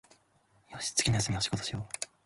[0.71, 2.09] よし、次の休みは仕事しよう